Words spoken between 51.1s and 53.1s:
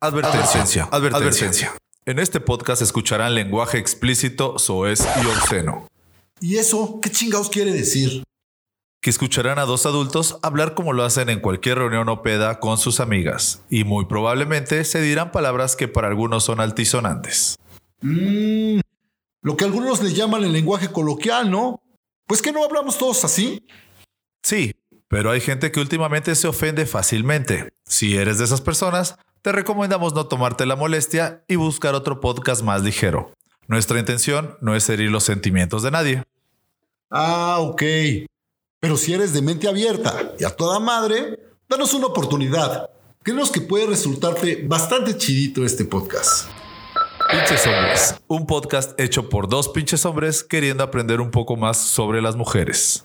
un poco más sobre las mujeres.